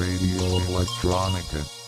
Radio 0.00 0.46
Electronica. 0.56 1.79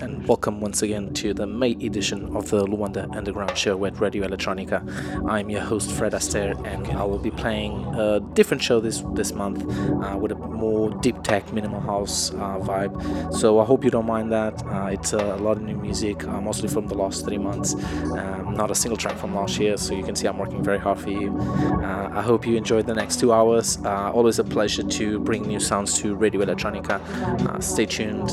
And 0.00 0.26
welcome 0.26 0.60
once 0.60 0.82
again 0.82 1.12
to 1.14 1.34
the 1.34 1.46
May 1.46 1.72
edition 1.72 2.34
of 2.36 2.48
the 2.50 2.64
Luanda 2.66 3.14
Underground 3.16 3.58
Show 3.58 3.84
at 3.84 4.00
Radio 4.00 4.26
Electronica. 4.26 4.80
I'm 5.28 5.50
your 5.50 5.60
host 5.60 5.90
Fred 5.90 6.14
Aster, 6.14 6.54
and 6.64 6.86
I 6.86 7.04
will 7.04 7.18
be 7.18 7.30
playing 7.30 7.84
a 7.94 8.20
different 8.20 8.62
show 8.62 8.80
this 8.80 9.02
this 9.14 9.32
month 9.32 9.62
uh, 10.04 10.16
with 10.16 10.32
a 10.32 10.34
more 10.34 10.90
deep 11.00 11.22
tech, 11.22 11.52
minimal 11.52 11.80
house 11.80 12.30
uh, 12.32 12.58
vibe. 12.58 13.34
So 13.34 13.58
I 13.60 13.64
hope 13.64 13.84
you 13.84 13.90
don't 13.90 14.06
mind 14.06 14.32
that. 14.32 14.64
Uh, 14.66 14.86
it's 14.86 15.12
a 15.12 15.36
lot 15.36 15.56
of 15.56 15.62
new 15.62 15.76
music, 15.76 16.24
uh, 16.26 16.40
mostly 16.40 16.68
from 16.68 16.86
the 16.86 16.94
last 16.94 17.24
three 17.24 17.38
months, 17.38 17.74
um, 17.74 18.41
not 18.54 18.70
a 18.70 18.74
single 18.74 18.96
track 18.96 19.16
from 19.16 19.34
last 19.34 19.58
year. 19.58 19.76
So 19.76 19.94
you 19.94 20.04
can 20.04 20.14
see 20.14 20.26
I'm 20.26 20.38
working 20.38 20.62
very 20.62 20.78
hard 20.78 20.98
for 20.98 21.10
you. 21.10 21.36
Uh, 21.38 22.10
I 22.12 22.22
hope 22.22 22.46
you 22.46 22.56
enjoyed 22.56 22.86
the 22.86 22.94
next 22.94 23.20
two 23.20 23.32
hours. 23.32 23.78
Uh, 23.84 24.12
always 24.12 24.38
a 24.38 24.44
pleasure 24.44 24.82
to 24.82 25.18
bring 25.20 25.42
new 25.42 25.60
sounds 25.60 25.98
to 26.00 26.14
Radio 26.14 26.44
Electronica. 26.44 27.00
Uh, 27.48 27.60
stay 27.60 27.86
tuned. 27.86 28.30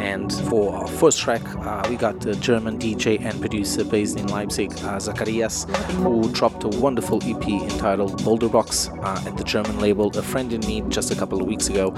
And 0.00 0.32
for 0.48 0.74
our 0.74 0.86
first 0.86 1.18
track, 1.20 1.42
uh, 1.56 1.86
we 1.88 1.96
got 1.96 2.20
the 2.20 2.34
German 2.36 2.78
DJ 2.78 3.20
and 3.20 3.40
producer 3.40 3.84
based 3.84 4.18
in 4.18 4.26
Leipzig, 4.28 4.72
uh, 4.84 4.98
Zacharias, 4.98 5.66
who 5.96 6.30
dropped 6.32 6.64
a 6.64 6.68
wonderful 6.68 7.22
EP 7.24 7.48
entitled 7.48 8.22
Boulder 8.24 8.48
Box 8.48 8.88
uh, 8.88 9.22
at 9.26 9.36
the 9.36 9.44
German 9.44 9.80
label 9.80 10.16
A 10.16 10.22
Friend 10.22 10.52
in 10.52 10.60
Need 10.60 10.90
just 10.90 11.10
a 11.10 11.16
couple 11.16 11.40
of 11.40 11.46
weeks 11.46 11.68
ago. 11.68 11.90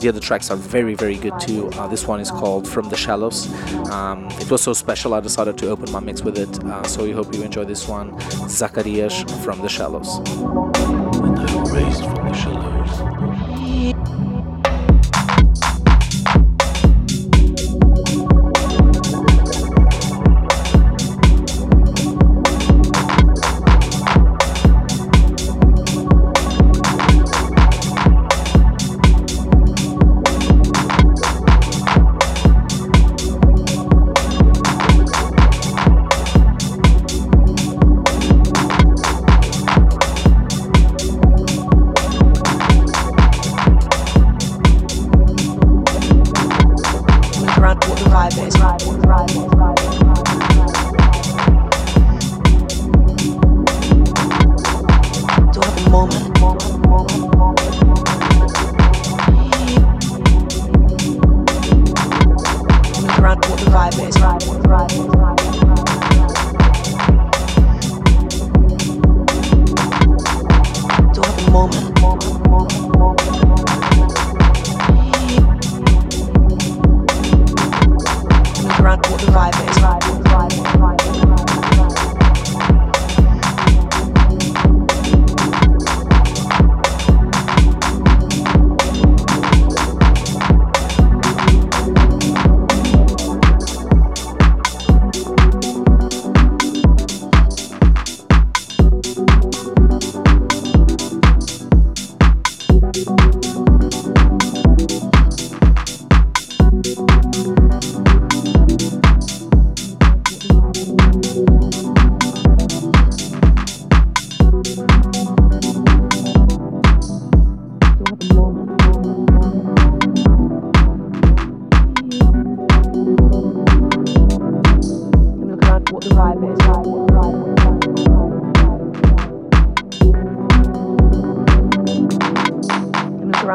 The 0.00 0.08
other 0.08 0.20
tracks 0.20 0.50
are 0.50 0.56
very, 0.56 0.94
very 0.94 1.16
good 1.16 1.38
too. 1.40 1.70
This 1.90 2.06
one 2.06 2.20
is 2.20 2.30
called 2.30 2.68
From 2.68 2.88
the 2.88 2.96
Shallows. 2.96 3.48
Um, 3.90 4.28
it 4.40 4.50
was 4.50 4.62
so 4.62 4.72
special, 4.72 5.14
I 5.14 5.20
decided 5.20 5.58
to 5.58 5.70
open 5.70 5.90
my 5.90 6.00
mix 6.00 6.22
with 6.22 6.38
it. 6.38 6.58
So 6.90 7.04
we 7.04 7.12
hope 7.12 7.32
you 7.32 7.44
enjoy 7.44 7.66
this 7.66 7.86
one. 7.86 8.18
Zacharias 8.48 9.22
from 9.44 9.62
the 9.62 9.68
Shallows. 9.68 10.18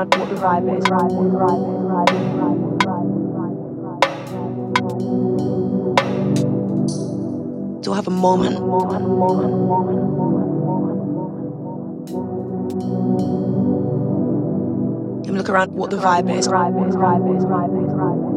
Look 0.05 0.17
what 0.17 0.29
the 0.29 0.35
vibe 0.35 0.77
is. 0.77 0.85
To 7.83 7.93
have 7.93 8.07
a 8.07 8.11
moment. 8.11 8.59
Look 15.27 15.49
around 15.49 15.73
what 15.73 15.89
the 15.89 15.97
vibe 15.97 16.29
is. 16.37 16.45
To 16.45 18.34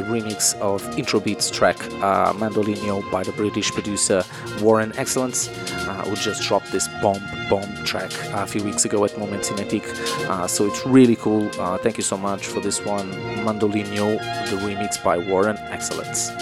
the 0.00 0.06
remix 0.06 0.58
of 0.60 0.82
Intr0beatz 0.96 1.52
track 1.52 1.76
uh, 2.02 2.32
Mondolinio 2.32 3.08
by 3.10 3.22
the 3.22 3.32
British 3.32 3.70
producer 3.70 4.22
Warren 4.60 4.92
Xclnce, 4.92 5.48
uh, 5.88 6.04
who 6.04 6.16
just 6.16 6.42
dropped 6.42 6.72
this 6.72 6.88
bomb 7.02 7.22
bomb 7.48 7.84
track 7.84 8.12
a 8.32 8.46
few 8.46 8.62
weeks 8.62 8.84
ago 8.84 9.04
at 9.04 9.18
Moment 9.18 9.42
Cinetique. 9.42 9.88
Uh, 10.28 10.46
so 10.46 10.66
it's 10.66 10.86
really 10.86 11.16
cool. 11.16 11.50
Uh, 11.60 11.76
thank 11.78 11.96
you 11.96 12.04
so 12.04 12.16
much 12.16 12.46
for 12.46 12.60
this 12.60 12.84
one, 12.84 13.10
Mondolinio, 13.44 14.18
the 14.50 14.56
remix 14.56 15.02
by 15.02 15.18
Warren 15.18 15.56
Xclnce. 15.56 16.39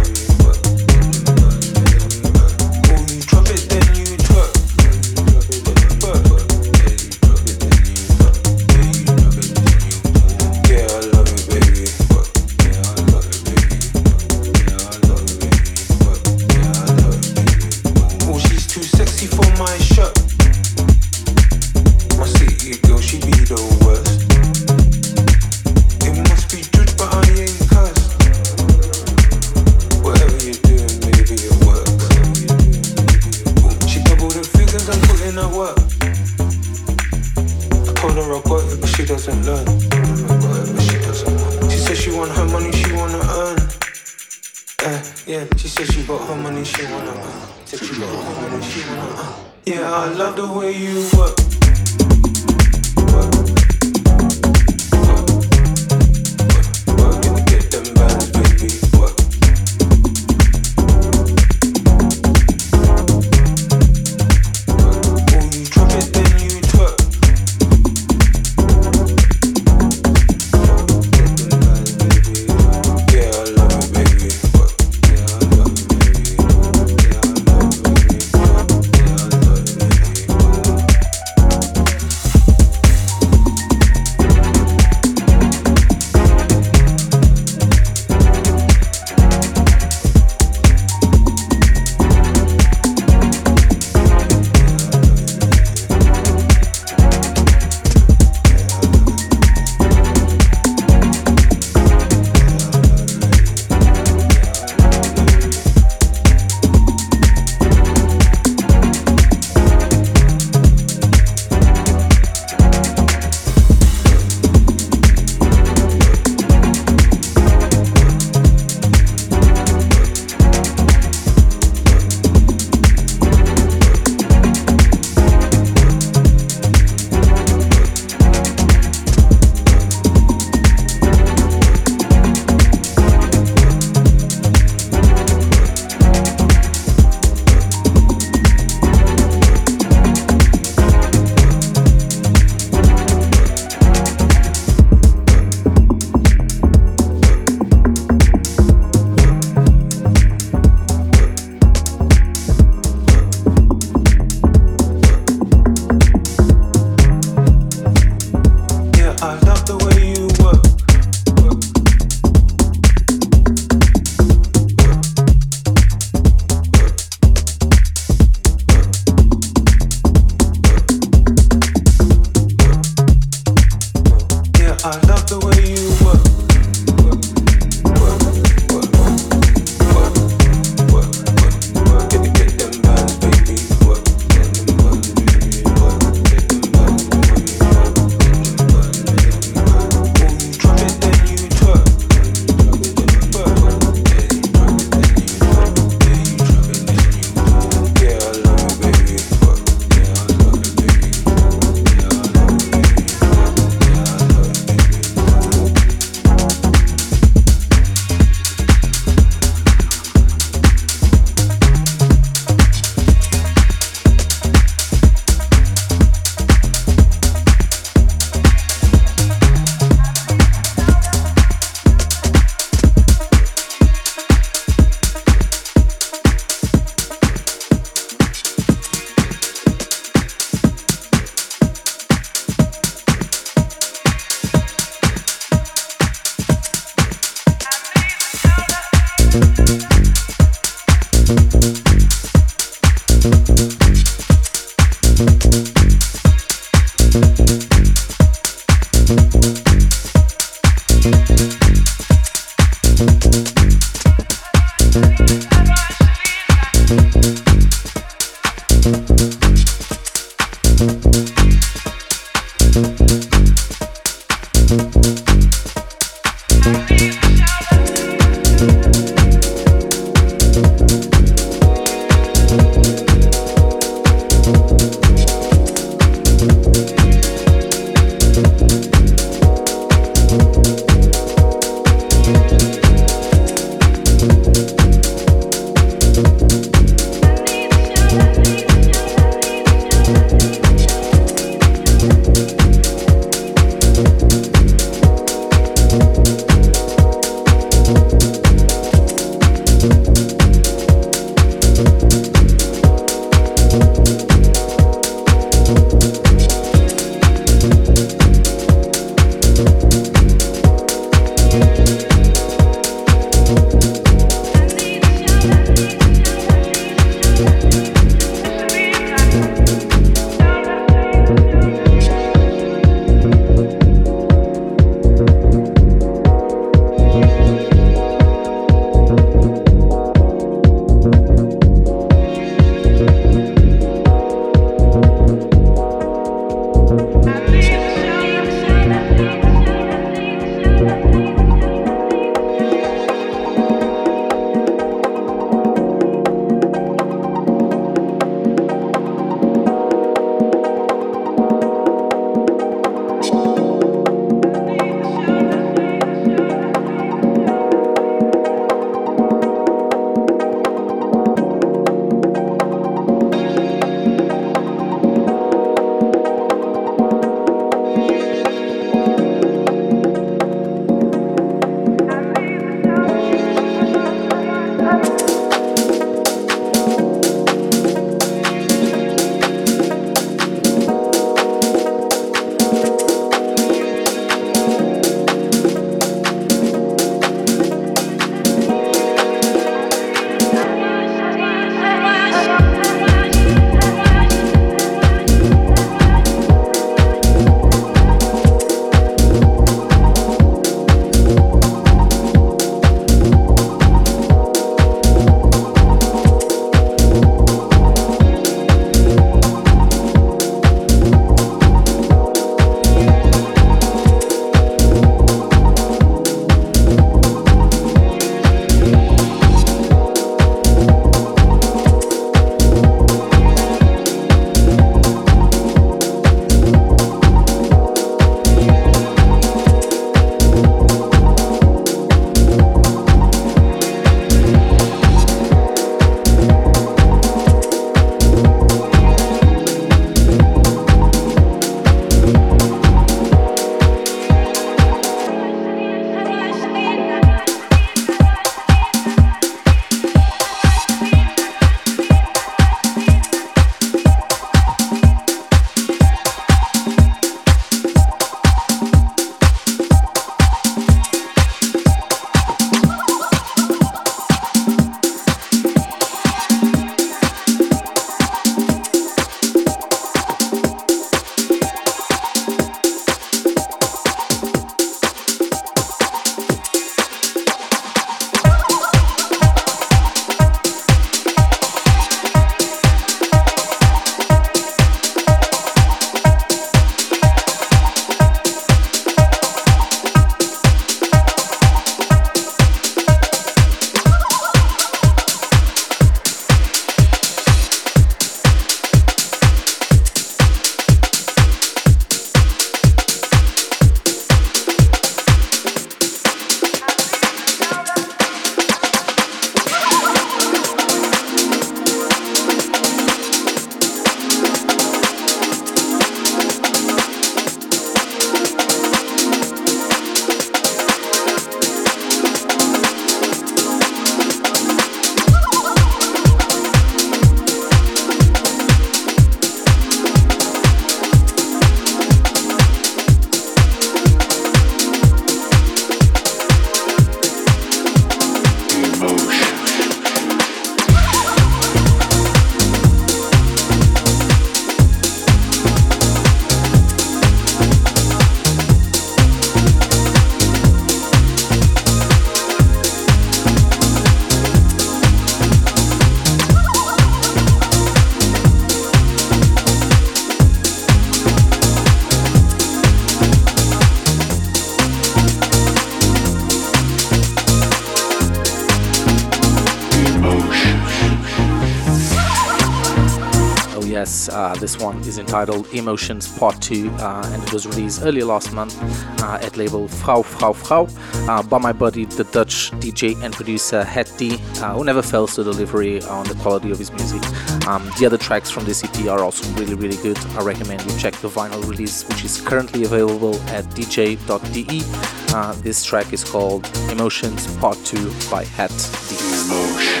One 575.31 575.43
entitled 575.43 575.67
Emotionz 575.67 576.37
Part 576.37 576.61
2 576.61 576.89
uh, 576.89 577.29
and 577.33 577.41
it 577.41 577.53
was 577.53 577.65
released 577.65 578.01
earlier 578.03 578.25
last 578.25 578.51
month 578.51 578.77
uh, 579.21 579.39
at 579.41 579.55
label 579.55 579.87
FROUFROUFROU 579.87 581.29
uh, 581.29 581.43
by 581.43 581.57
my 581.57 581.71
buddy, 581.71 582.03
the 582.03 582.25
Dutch 582.25 582.71
DJ 582.81 583.15
and 583.23 583.33
producer 583.33 583.85
D, 584.17 584.33
uh, 584.61 584.73
who 584.73 584.83
never 584.83 585.01
fails 585.01 585.35
to 585.35 585.43
deliver 585.45 585.77
on 586.09 586.25
the 586.25 586.37
quality 586.41 586.71
of 586.71 586.79
his 586.79 586.91
music. 586.91 587.23
Um, 587.65 587.89
the 587.97 588.05
other 588.05 588.17
tracks 588.17 588.49
from 588.49 588.65
this 588.65 588.83
EP 588.83 589.07
are 589.07 589.23
also 589.23 589.47
really, 589.53 589.75
really 589.75 589.97
good. 590.03 590.17
I 590.35 590.43
recommend 590.43 590.83
you 590.83 590.97
check 590.97 591.13
the 591.15 591.29
vinyl 591.29 591.63
release, 591.69 592.05
which 592.09 592.25
is 592.25 592.41
currently 592.41 592.83
available 592.83 593.35
at 593.51 593.63
dj.de. 593.75 595.33
Uh, 595.33 595.53
this 595.61 595.83
track 595.83 596.11
is 596.11 596.25
called 596.25 596.63
Emotionz 596.89 597.47
Part 597.61 597.77
2 597.85 598.11
by 598.29 598.43
Het 598.43 598.69
D. 599.07 600.00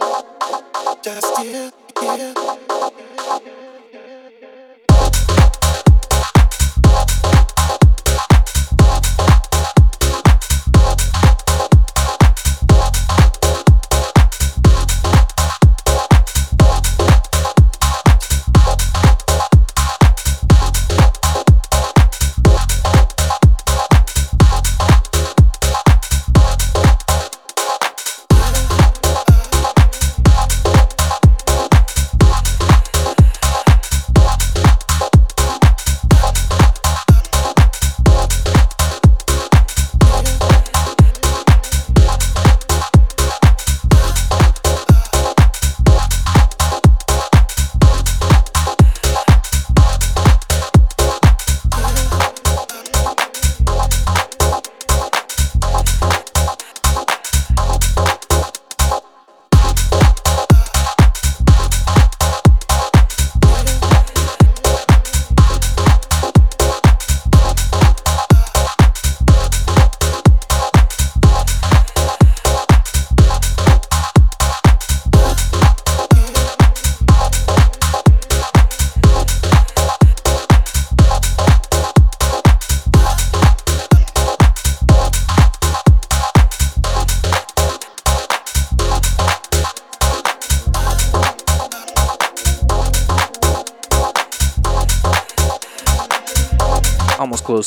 Emotion. 0.00 0.34
close 1.94 3.73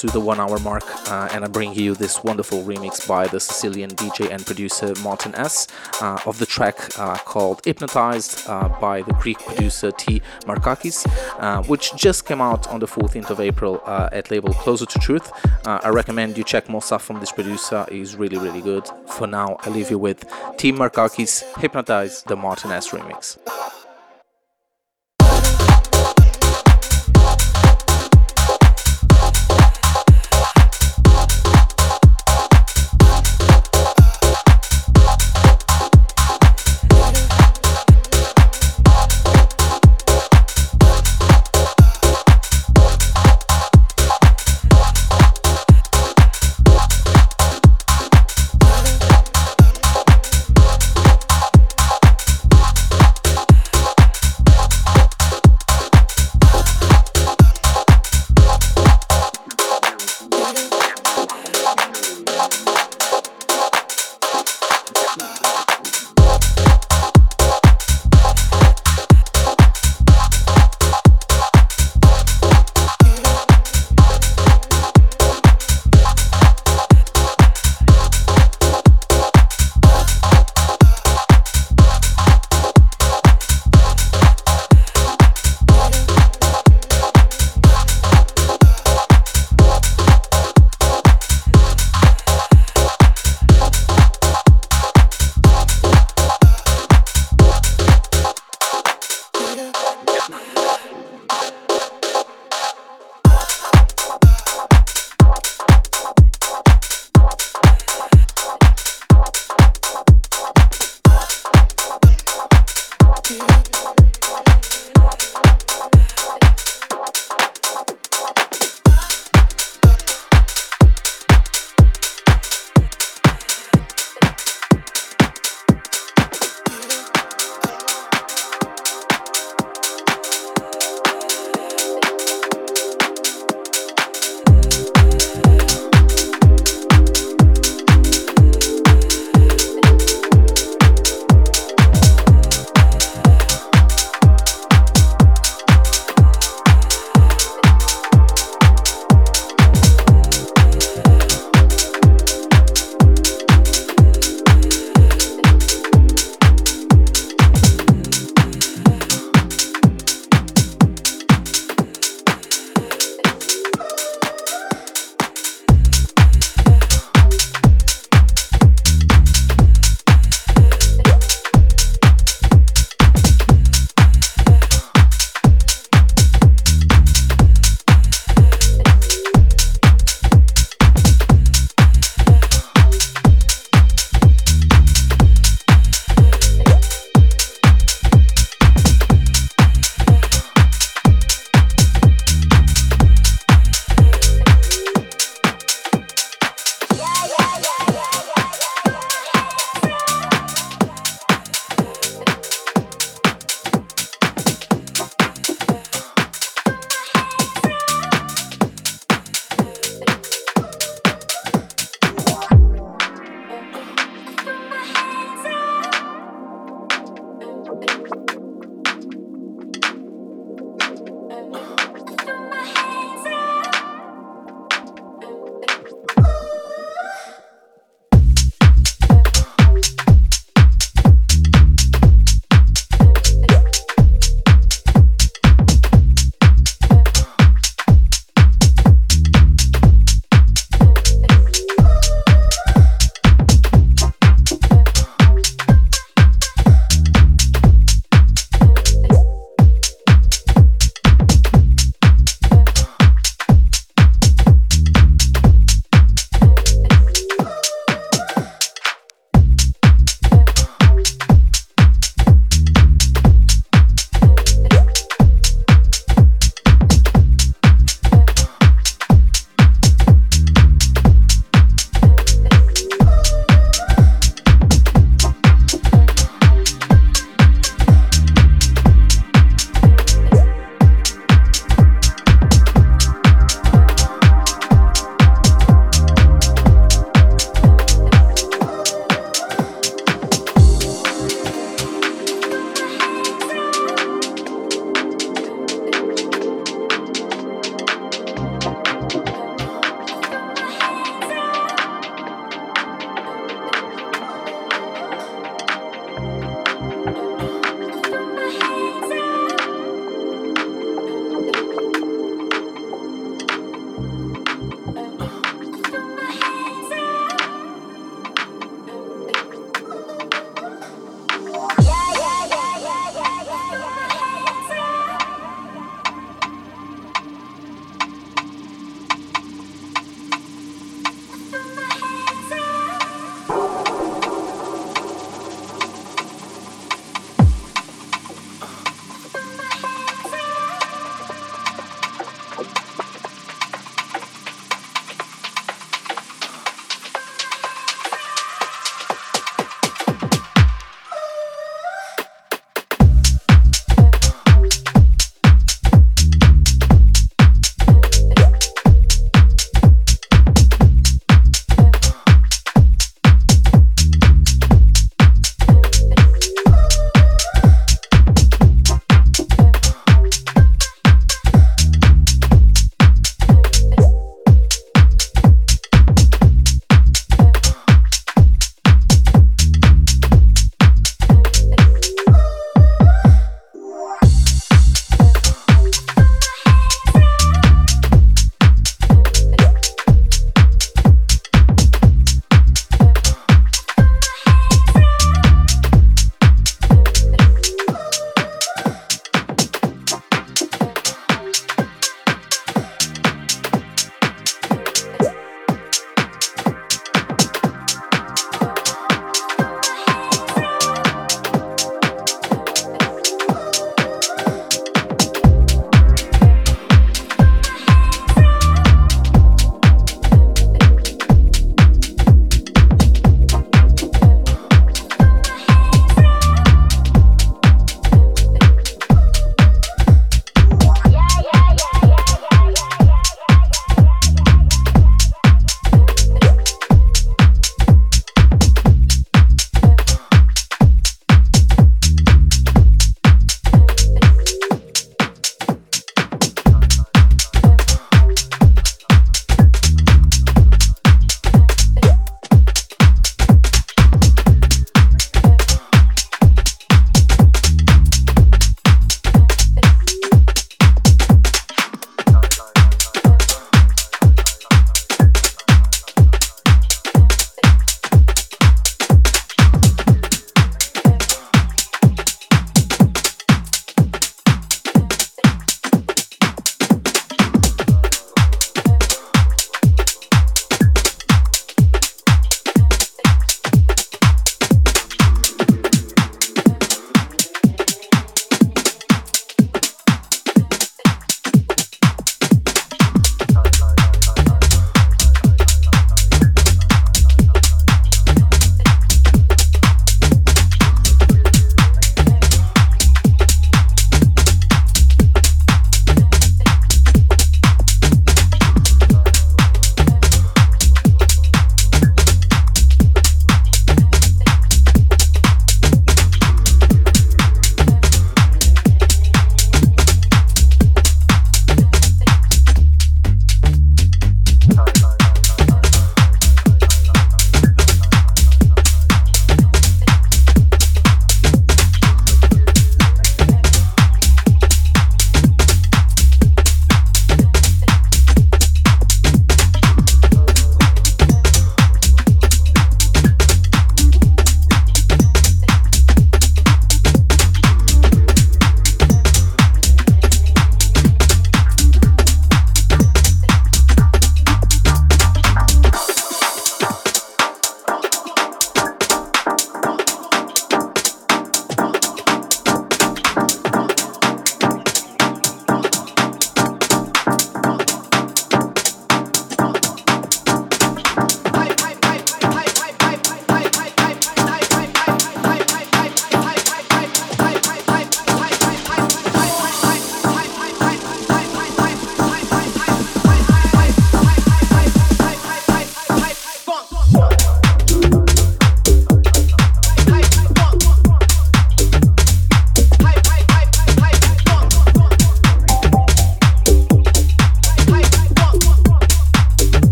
to 0.00 0.06
the 0.06 0.20
one 0.20 0.40
hour 0.40 0.58
mark, 0.60 0.84
uh, 1.10 1.28
and 1.32 1.44
I 1.44 1.48
bring 1.48 1.74
you 1.74 1.94
this 1.94 2.24
wonderful 2.24 2.62
remix 2.62 3.06
by 3.06 3.26
the 3.26 3.38
Sicilian 3.38 3.90
DJ 3.90 4.30
and 4.30 4.44
producer 4.46 4.94
Martin-es. 5.02 5.68
Uh, 6.00 6.18
of 6.24 6.38
the 6.38 6.46
track 6.46 6.98
uh, 6.98 7.18
called 7.18 7.60
Hypnotized 7.66 8.48
uh, 8.48 8.68
by 8.80 9.02
the 9.02 9.12
Greek 9.14 9.38
producer 9.38 9.90
T. 9.90 10.22
Markakis, 10.46 11.06
uh, 11.38 11.62
which 11.64 11.94
just 11.96 12.24
came 12.24 12.40
out 12.40 12.66
on 12.68 12.80
the 12.80 12.86
14th 12.86 13.28
of 13.28 13.40
April 13.40 13.82
at 13.86 14.30
label 14.30 14.54
Closer 14.54 14.86
to 14.86 14.98
Truth. 14.98 15.30
I 15.66 15.90
recommend 15.90 16.38
you 16.38 16.44
check 16.44 16.68
more 16.70 16.82
stuff 16.82 17.04
from 17.04 17.20
this 17.20 17.32
producer, 17.32 17.84
he's 17.90 18.16
really, 18.16 18.38
really 18.38 18.62
good. 18.62 18.88
For 19.06 19.26
now, 19.26 19.58
I 19.60 19.68
leave 19.68 19.90
you 19.90 19.98
with 19.98 20.24
T. 20.56 20.72
Markakis 20.72 21.44
Hypnotized, 21.58 22.26
the 22.28 22.36
Martin-es. 22.36 22.88
remix. 22.88 23.59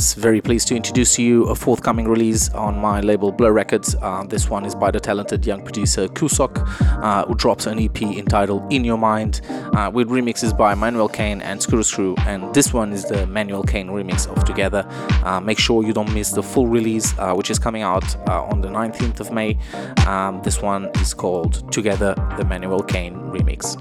Yes, 0.00 0.14
very 0.14 0.40
pleased 0.40 0.66
to 0.68 0.74
introduce 0.74 1.16
to 1.16 1.22
you 1.22 1.44
a 1.48 1.54
forthcoming 1.54 2.08
release 2.08 2.48
on 2.54 2.78
my 2.78 3.02
label 3.02 3.30
Blur 3.30 3.52
Records. 3.52 3.94
Uh, 4.00 4.24
this 4.24 4.48
one 4.48 4.64
is 4.64 4.74
by 4.74 4.90
the 4.90 4.98
talented 4.98 5.44
young 5.44 5.62
producer 5.62 6.08
Qusok, 6.08 6.56
uh, 7.02 7.26
who 7.26 7.34
drops 7.34 7.66
an 7.66 7.78
EP 7.78 8.00
entitled 8.00 8.72
In 8.72 8.82
Your 8.82 8.96
Mind, 8.96 9.42
uh, 9.74 9.90
with 9.92 10.08
remixes 10.08 10.56
by 10.56 10.74
Manuel 10.74 11.06
Kane 11.06 11.42
and 11.42 11.60
Scruscru. 11.60 12.18
And 12.20 12.54
this 12.54 12.72
one 12.72 12.94
is 12.94 13.04
the 13.04 13.26
Manuel 13.26 13.62
Kane 13.62 13.88
remix 13.88 14.26
of 14.26 14.42
Together. 14.46 14.86
Uh, 15.22 15.38
make 15.38 15.58
sure 15.58 15.84
you 15.84 15.92
don't 15.92 16.14
miss 16.14 16.30
the 16.30 16.42
full 16.42 16.66
release, 16.66 17.12
uh, 17.18 17.34
which 17.34 17.50
is 17.50 17.58
coming 17.58 17.82
out 17.82 18.16
uh, 18.26 18.44
on 18.44 18.62
the 18.62 18.68
19th 18.68 19.20
of 19.20 19.30
May. 19.30 19.58
Um, 20.06 20.40
this 20.42 20.62
one 20.62 20.86
is 21.02 21.12
called 21.12 21.70
Together, 21.70 22.14
the 22.38 22.46
Manuel 22.46 22.82
Kane 22.82 23.16
remix. 23.34 23.76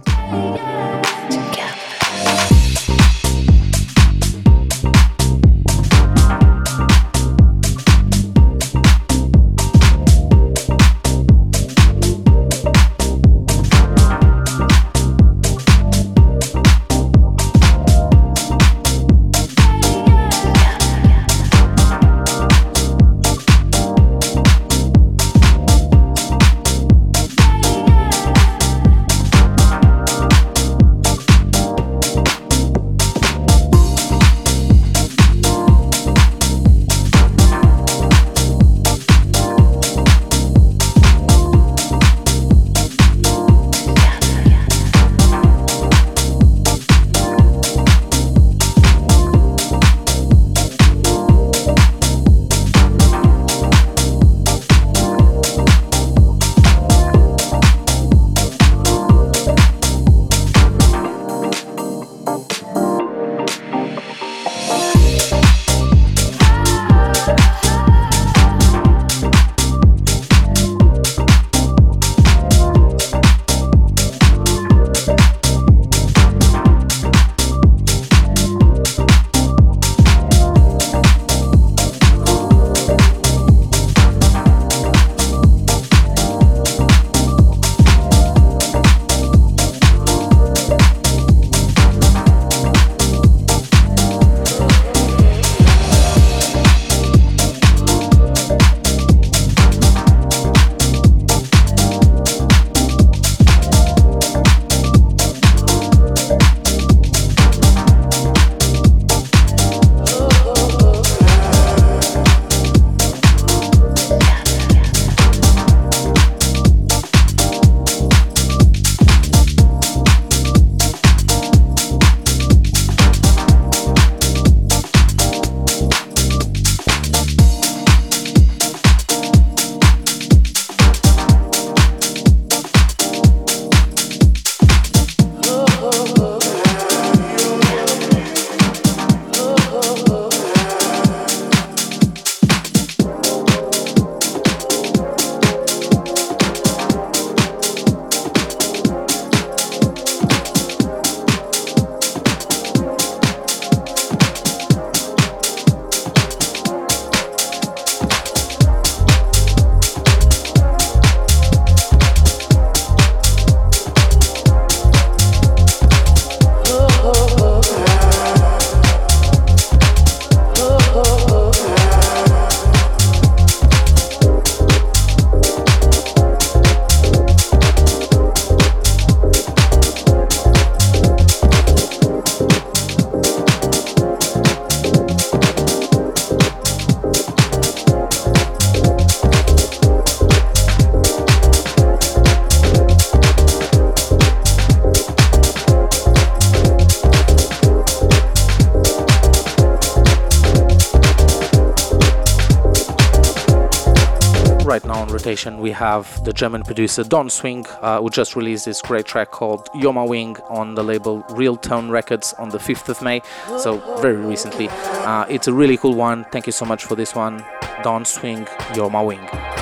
Rotation, 205.30 205.60
we 205.60 205.70
have 205.70 206.24
the 206.24 206.34
German 206.34 206.64
producer 206.64 207.04
Don 207.04 207.30
Swing, 207.30 207.64
uh, 207.82 208.02
who 208.02 208.10
just 208.10 208.36
released 208.36 208.66
this 208.66 208.82
great 208.82 209.06
track 209.06 209.30
called 209.30 209.70
You're 209.76 209.94
Wing 210.08 210.38
on 210.50 210.74
the 210.74 210.84
label 210.84 211.24
Real 211.30 211.56
Tone 211.56 211.92
Records 211.92 212.34
on 212.40 212.50
the 212.50 212.58
5th 212.58 212.90
of 212.90 213.00
May, 213.04 213.22
so 213.60 213.78
very 214.02 214.18
recently. 214.18 214.70
Uh, 214.70 215.28
it's 215.30 215.48
a 215.48 215.54
really 215.54 215.78
cool 215.78 215.94
one. 215.94 216.26
Thank 216.32 216.48
you 216.48 216.52
so 216.52 216.66
much 216.66 216.84
for 216.84 216.96
this 216.96 217.14
one. 217.14 217.46
Don 217.84 218.06
Swing, 218.06 218.48
My 218.90 219.04
Wing. 219.04 219.59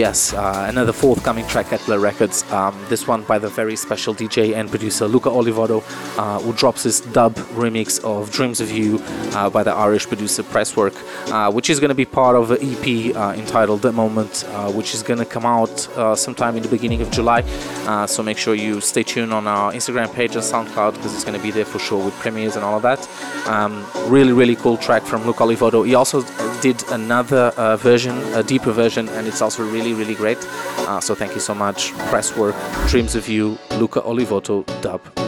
Yes, 0.00 0.32
uh, 0.32 0.64
another 0.66 0.94
forthcoming 0.94 1.46
track 1.46 1.74
at 1.74 1.84
Blur 1.84 1.98
Records. 1.98 2.42
Um, 2.50 2.74
this 2.88 3.06
one 3.06 3.22
by 3.24 3.38
the 3.38 3.50
very 3.50 3.76
special 3.76 4.14
DJ 4.14 4.54
and 4.54 4.70
producer 4.70 5.06
Luca 5.06 5.28
Olivotto, 5.28 5.82
uh, 6.18 6.40
who 6.40 6.54
drops 6.54 6.84
his 6.84 7.02
dub 7.02 7.34
remix 7.64 8.02
of 8.02 8.30
Dreams 8.30 8.62
of 8.62 8.70
You 8.70 8.98
uh, 9.34 9.50
by 9.50 9.62
the 9.62 9.72
Irish 9.72 10.06
producer 10.06 10.42
Presswork, 10.42 10.94
uh, 11.30 11.52
which 11.52 11.68
is 11.68 11.80
going 11.80 11.90
to 11.90 11.94
be 11.94 12.06
part 12.06 12.34
of 12.34 12.50
an 12.50 12.58
EP 12.62 13.14
uh, 13.14 13.34
entitled 13.36 13.82
The 13.82 13.92
Moment, 13.92 14.44
uh, 14.48 14.72
which 14.72 14.94
is 14.94 15.02
going 15.02 15.18
to 15.18 15.26
come 15.26 15.44
out 15.44 15.76
sometime 16.16 16.56
in 16.56 16.62
the 16.62 16.70
beginning 16.76 17.02
of 17.02 17.10
July. 17.10 17.42
so 18.06 18.22
make 18.22 18.38
sure 18.38 18.54
you 18.54 18.80
stay 18.80 19.02
tuned 19.02 19.34
on 19.34 19.46
our 19.46 19.70
Instagram 19.72 20.10
page 20.14 20.34
and 20.34 20.42
SoundCloud 20.42 20.94
because 20.94 21.14
it's 21.14 21.24
going 21.24 21.36
to 21.38 21.42
be 21.42 21.50
there 21.50 21.66
for 21.66 21.78
sure 21.78 22.02
with 22.02 22.14
premieres 22.14 22.56
and 22.56 22.64
all 22.64 22.76
of 22.76 22.82
that. 22.82 23.00
Um, 23.46 23.84
really, 24.06 24.32
really 24.32 24.56
cool 24.56 24.78
track 24.78 25.02
from 25.02 25.26
Luca 25.26 25.42
Olivotto. 25.44 25.86
He 25.86 25.94
also 25.94 26.22
did 26.60 26.82
another 26.90 27.52
version, 27.76 28.16
a 28.34 28.42
deeper 28.42 28.72
version, 28.72 29.08
and 29.10 29.26
it's 29.26 29.42
also 29.42 29.64
really, 29.64 29.94
really 29.94 30.14
great. 30.14 30.38
Uh, 30.88 31.00
so 31.00 31.14
thank 31.14 31.34
you 31.34 31.40
so 31.40 31.54
much. 31.54 31.92
Presswork, 32.10 32.54
Dreams 32.88 33.14
of 33.14 33.28
You, 33.28 33.58
Luca 33.78 34.00
Olivotto 34.00 34.64
dub 34.82 35.19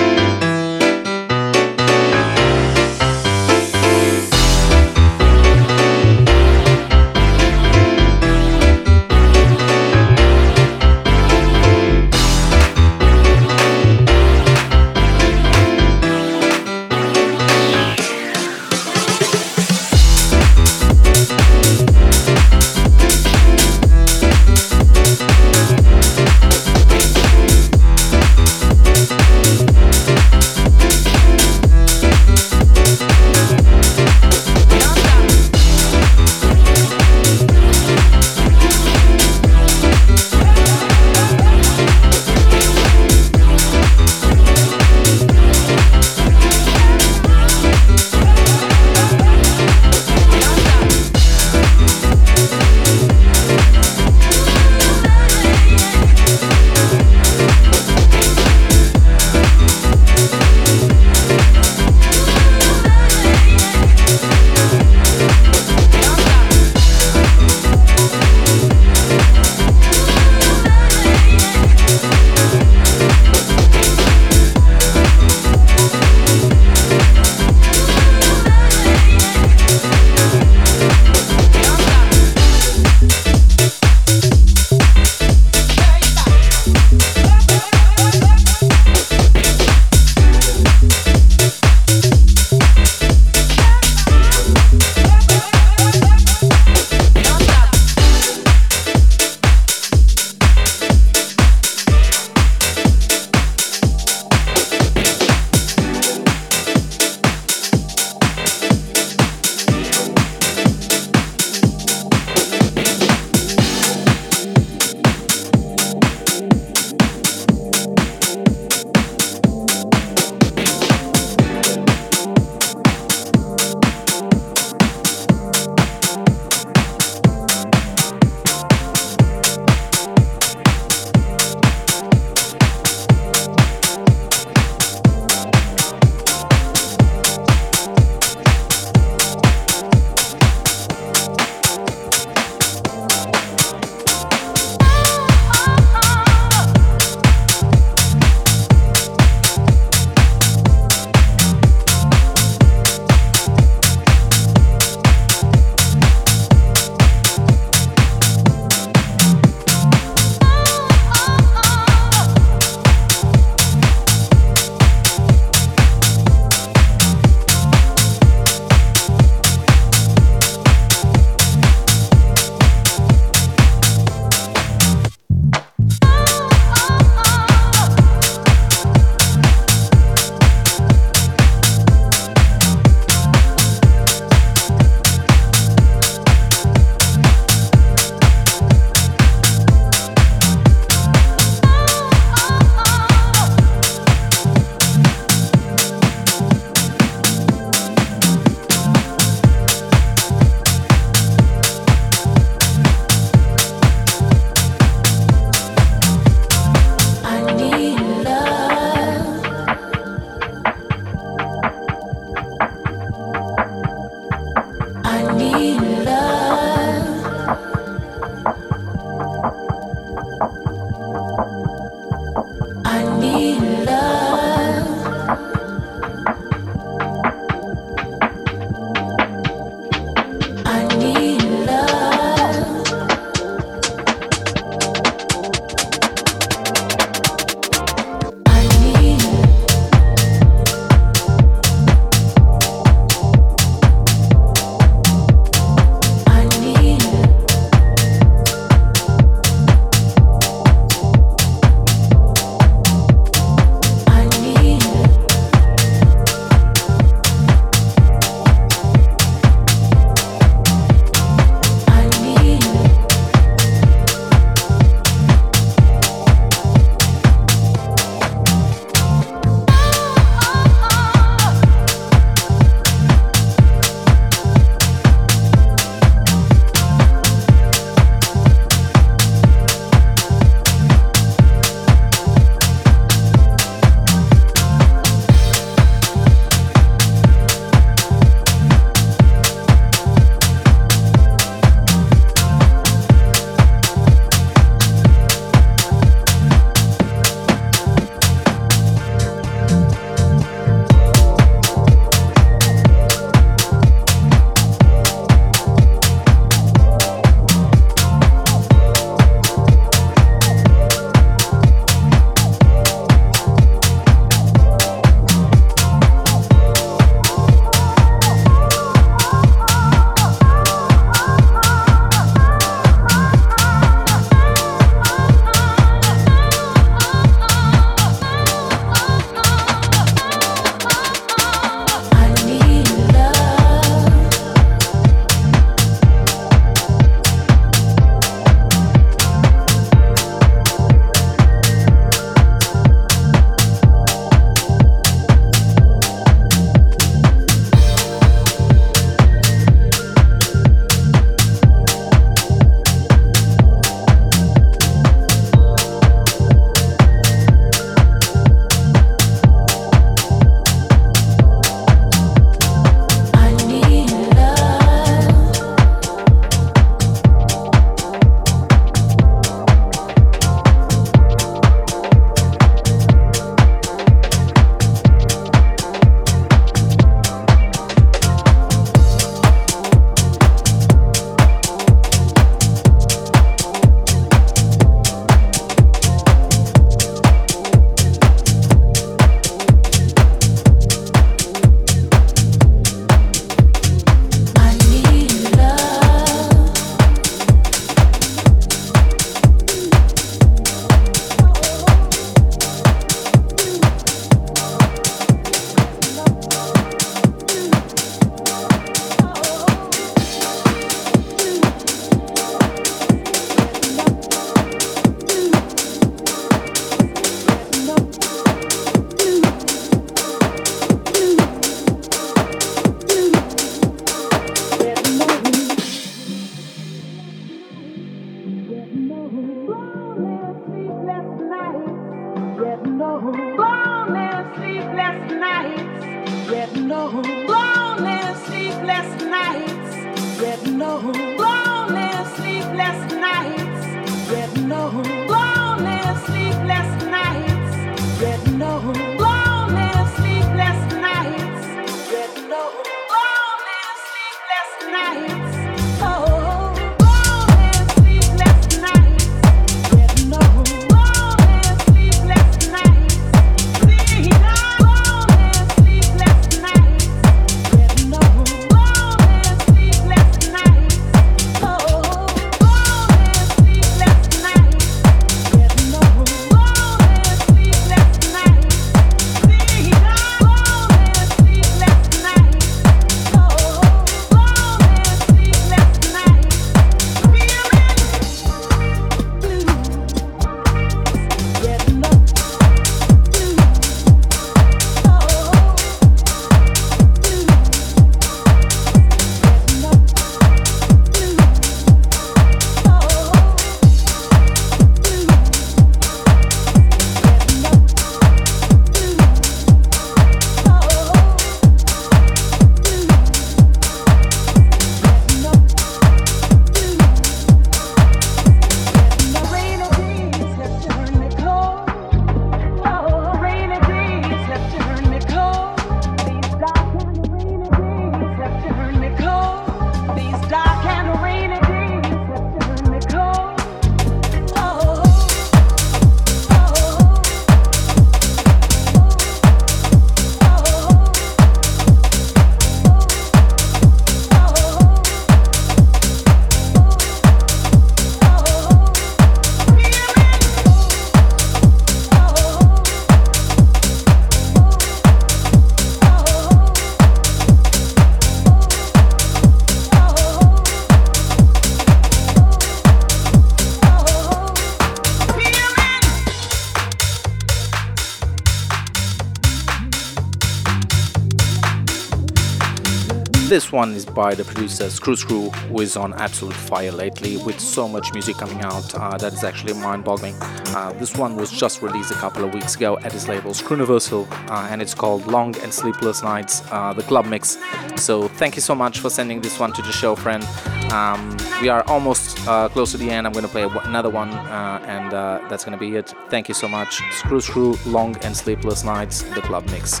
one 573.74 573.92
is 573.92 574.06
by 574.06 574.34
the 574.34 574.44
producer 574.44 574.84
Scruscru, 574.84 575.52
who 575.52 575.80
is 575.80 575.96
on 575.96 576.14
absolute 576.14 576.54
fire 576.54 576.92
lately 576.92 577.36
with 577.38 577.58
so 577.58 577.88
much 577.88 578.12
music 578.14 578.36
coming 578.36 578.60
out 578.62 578.94
uh, 578.94 579.18
that 579.18 579.32
is 579.32 579.42
actually 579.42 579.74
mind 579.74 580.04
boggling. 580.04 580.36
Uh, 580.40 580.92
this 581.00 581.14
one 581.16 581.34
was 581.34 581.50
just 581.50 581.82
released 581.82 582.12
a 582.12 582.14
couple 582.14 582.44
of 582.44 582.54
weeks 582.54 582.76
ago 582.76 582.96
at 582.98 583.12
his 583.12 583.26
label 583.26 583.50
Scruniversal, 583.50 584.30
uh, 584.48 584.68
and 584.70 584.80
it's 584.80 584.94
called 584.94 585.26
Long 585.26 585.56
and 585.58 585.74
Sleepless 585.74 586.22
Nights, 586.22 586.62
uh, 586.70 586.92
the 586.92 587.02
club 587.02 587.26
mix. 587.26 587.58
So, 587.96 588.28
thank 588.28 588.54
you 588.54 588.62
so 588.62 588.74
much 588.74 589.00
for 589.00 589.10
sending 589.10 589.40
this 589.40 589.58
one 589.58 589.72
to 589.72 589.82
the 589.82 589.92
show, 589.92 590.14
friend. 590.14 590.44
Um, 590.92 591.36
we 591.60 591.68
are 591.68 591.82
almost 591.88 592.38
uh, 592.46 592.68
close 592.68 592.92
to 592.92 592.96
the 592.96 593.10
end. 593.10 593.26
I'm 593.26 593.32
going 593.32 593.44
to 593.44 593.50
play 593.50 593.64
another 593.84 594.10
one, 594.10 594.30
and 594.30 595.10
that's 595.50 595.64
going 595.64 595.76
to 595.76 595.84
be 595.84 595.96
it. 595.96 596.14
Thank 596.30 596.46
you 596.48 596.54
so 596.54 596.68
much. 596.68 597.00
Scruscru, 597.20 597.74
Long 597.92 598.16
and 598.18 598.36
Sleepless 598.36 598.84
Nights, 598.84 599.22
the 599.34 599.40
club 599.40 599.68
mix. 599.70 600.00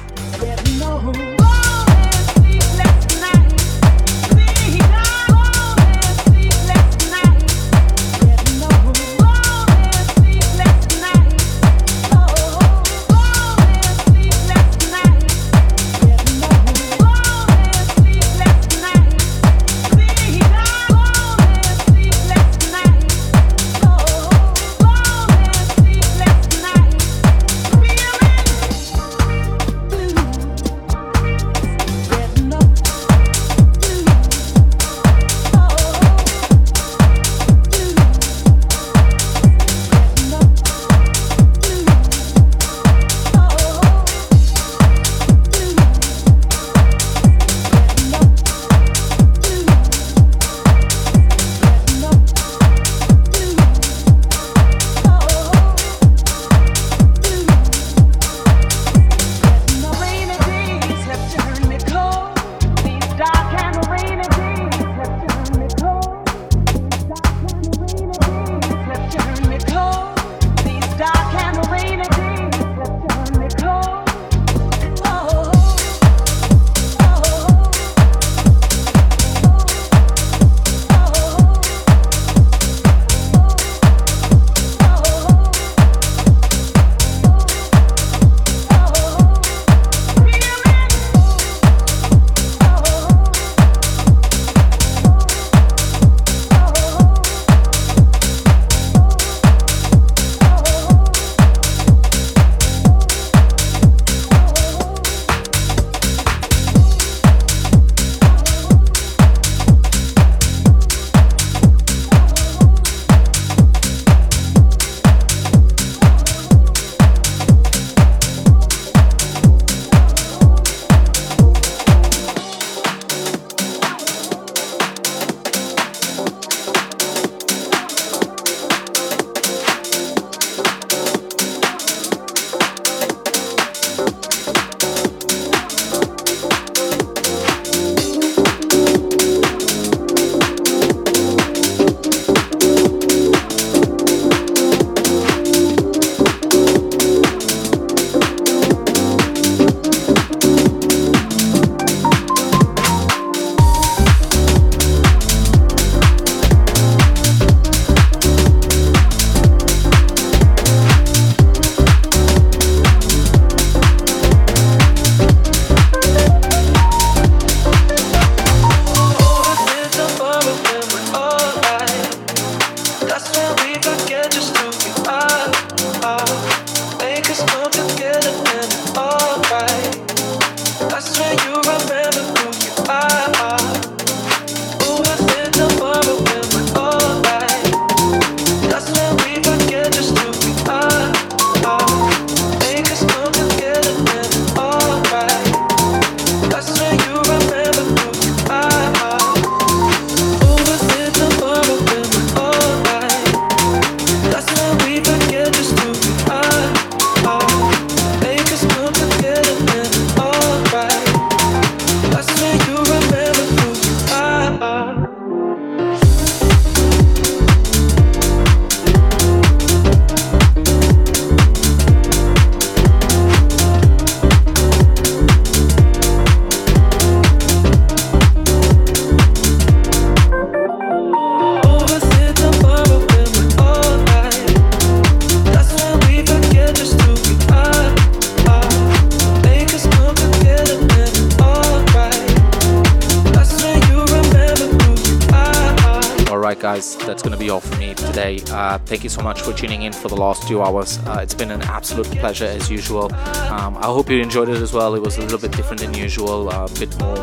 So 249.14 249.22
much 249.22 249.42
for 249.42 249.52
tuning 249.52 249.82
in 249.82 249.92
for 249.92 250.08
the 250.08 250.16
last 250.16 250.48
two 250.48 250.60
hours. 250.60 250.98
Uh, 251.06 251.20
it's 251.22 251.34
been 251.34 251.52
an 251.52 251.62
absolute 251.62 252.10
pleasure 252.18 252.46
as 252.46 252.68
usual. 252.68 253.14
Um, 253.54 253.76
I 253.76 253.86
hope 253.86 254.10
you 254.10 254.20
enjoyed 254.20 254.48
it 254.48 254.60
as 254.60 254.72
well. 254.72 254.94
It 254.94 255.02
was 255.02 255.18
a 255.18 255.20
little 255.20 255.38
bit 255.38 255.52
different 255.52 255.80
than 255.80 255.94
usual, 255.94 256.50
a 256.50 256.68
bit 256.80 256.98
more 256.98 257.14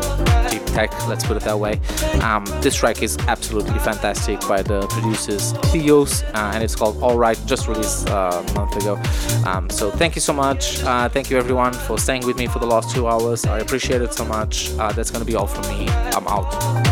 deep 0.50 0.64
tech, 0.66 0.90
let's 1.06 1.24
put 1.24 1.36
it 1.36 1.42
that 1.42 1.58
way. 1.58 1.80
Um, 2.22 2.46
this 2.62 2.76
track 2.76 3.02
is 3.02 3.18
absolutely 3.28 3.78
fantastic 3.80 4.40
by 4.48 4.62
the 4.62 4.86
producers 4.88 5.52
Theos, 5.70 6.22
uh, 6.22 6.52
and 6.54 6.64
it's 6.64 6.74
called 6.74 7.02
All 7.02 7.18
Right, 7.18 7.38
just 7.44 7.68
released 7.68 8.08
uh, 8.08 8.42
a 8.46 8.52
month 8.54 8.74
ago. 8.76 9.00
Um, 9.44 9.68
so 9.68 9.90
thank 9.90 10.14
you 10.14 10.22
so 10.22 10.32
much. 10.32 10.82
Uh, 10.82 11.10
thank 11.10 11.30
you 11.30 11.36
everyone 11.36 11.74
for 11.74 11.98
staying 11.98 12.26
with 12.26 12.38
me 12.38 12.46
for 12.46 12.58
the 12.58 12.66
last 12.66 12.94
two 12.94 13.06
hours. 13.06 13.44
I 13.44 13.58
appreciate 13.58 14.00
it 14.00 14.14
so 14.14 14.24
much. 14.24 14.70
Uh, 14.78 14.92
that's 14.92 15.10
going 15.10 15.24
to 15.24 15.30
be 15.30 15.36
all 15.36 15.46
from 15.46 15.68
me. 15.76 15.88
I'm 15.88 16.26
out. 16.26 16.91